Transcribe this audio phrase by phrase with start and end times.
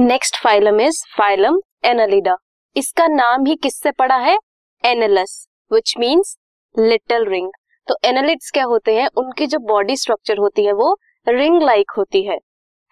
[0.00, 2.36] Next phylum is phylum Annelida
[2.76, 4.36] इसका नाम ही किससे पड़ा है?
[4.84, 5.32] Annulus
[5.70, 6.36] which means
[6.74, 7.50] little ring
[7.88, 9.08] तो एनालिड्स क्या होते हैं?
[9.18, 10.96] उनकी जो बॉडी स्ट्रक्चर होती है वो
[11.26, 12.38] रिंग लाइक होती है।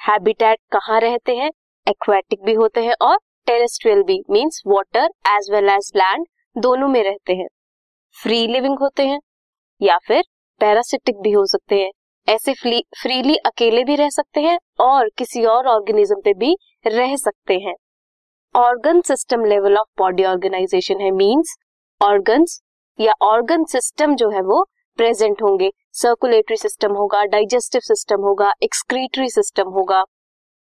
[0.01, 1.51] हैबिटेट कहाँ रहते हैं?
[1.87, 3.17] एक्वेटिक भी होते हैं और
[3.47, 7.49] टेरेस्ट्रियल भी means water as well as land दोनों में रहते हैं।
[8.17, 9.21] फ्री लिविंग होते हैं
[9.81, 10.23] या फिर
[10.61, 11.91] पैरासिटिक भी हो सकते हैं।
[12.29, 16.57] ऐसे फ्रीली अकेले भी रह सकते हैं और किसी और ऑर्गेनिज्म पे भी
[16.87, 17.75] रह सकते हैं।
[18.55, 21.57] Organ system level of body organization है मींस
[22.01, 22.61] ऑर्गन्स
[22.99, 24.63] या ऑर्गन सिस्टम जो है वो
[24.99, 30.03] प्रेजेंट होंगे। सर्कुलेटरी सिस्टम होगा डाइजेस्टिव सिस्टम होगा एक्सक्रीटरी सिस्टम होगा।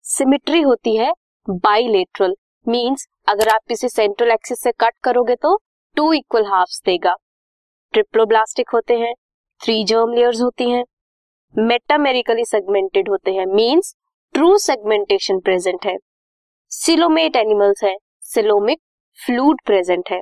[0.05, 1.11] सिमिट्री होती है
[1.47, 2.35] बाइलेटरल
[2.67, 5.55] मींस अगर आप किसी सेंट्रल एक्सिस से कट करोगे तो
[5.97, 7.15] टू इक्वल हाफ्स देगा।
[7.93, 9.13] ट्रिप्लोब्लास्टिक होते हैं
[9.61, 10.83] थ्री जर्म लेयर्स होती हैं।
[11.55, 13.93] मेटामेरिकली सेगमेंटेड होते हैं मींस
[14.35, 15.95] ट्रू सेगमेंटेशन प्रेजेंट है।
[16.71, 18.79] सिलोमेट एनिमल्स है सिलोमिक
[19.19, 20.21] फ्लूड प्रेजेंट है।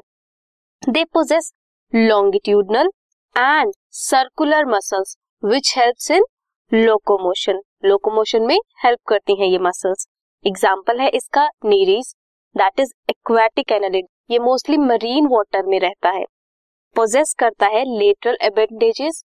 [0.82, 1.52] They possess
[1.94, 2.90] longitudinal
[3.36, 6.26] and circular muscles which helps in
[6.72, 10.08] locomotion locomotion में हेल्प करती हैं ये मसल्स
[10.46, 12.14] एग्ज़ाम्पल है इसका Nereis
[12.56, 16.26] that is aquatic annelid ये मोस्टली मरीन वाटर में रहता है।
[16.96, 19.24] पोजेस करता है लेटरल एबेंडेजेस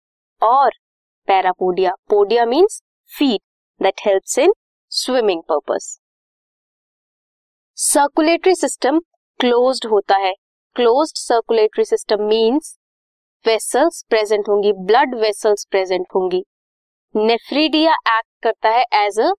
[0.41, 0.71] और
[1.27, 2.81] parapodia podia means
[3.11, 3.41] feet
[3.81, 4.53] that helps in
[4.91, 5.99] swimming purpose
[7.77, 8.99] circulatory system
[9.39, 10.33] closed होता है.
[10.75, 12.77] Closed circulatory system means
[13.45, 14.71] vessels present होंगी.
[14.85, 16.43] ब्लड वेसल्स प्रेजेंट होंगी.
[17.15, 19.31] नेफ्रीडिया एक्ट करता है as a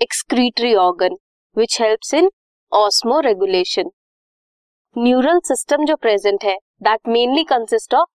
[0.00, 1.16] excretory organ
[1.56, 2.30] which helps in
[3.20, 3.90] osmoregulation
[4.96, 8.08] neural system जो present है that mainly consist of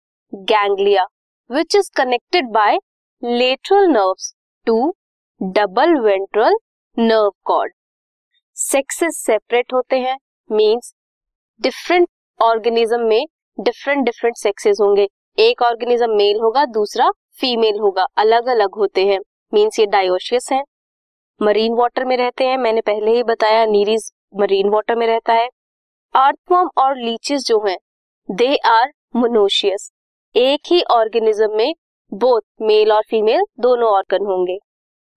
[0.50, 1.06] ganglia
[1.50, 2.78] which is connected by
[3.22, 4.32] lateral nerves
[4.66, 4.74] to
[5.40, 6.54] double ventral
[6.96, 7.72] nerve cord
[8.56, 10.16] sexes separate होते हैं
[10.50, 10.92] means
[11.60, 12.08] different
[12.40, 13.26] organism में
[13.58, 15.06] different different sexes होंगे।
[15.38, 19.18] एक organism male होगा, दूसरा female होगा। अलग अलग होते हैं
[19.52, 20.62] मींस ये डायोशियस है।
[21.40, 25.48] मरीन वाटर में रहते हैं, मैंने पहले ही बताया नीरीज मरीन वाटर में रहता है।
[26.14, 27.76] अर्थवॉर्म और लीचेस जो हैं
[28.28, 29.90] दे आर मोनोशियस
[30.34, 31.74] एक ही ऑर्गेनिज्म में
[32.12, 34.58] बोथ मेल और फीमेल दोनों ऑर्गन होंगे।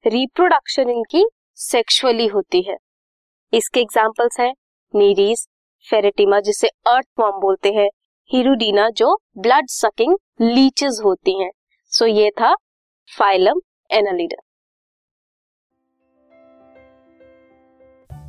[0.06, 2.78] रिप्रोडक्शन इनकी सेक्सुअली होती है।
[3.54, 4.54] इसके एग्जाम्पल्स हैं
[4.96, 5.48] नीरीज
[5.90, 7.90] फेरेटिमा जिसे अर्थ फॉर्म बोलते हैं
[8.32, 11.52] हिरुडीना जो ब्लड सकिंग लीचेस होती हैं।
[11.92, 12.56] सो so, ये था
[13.18, 13.62] phylum
[13.92, 14.42] Annelida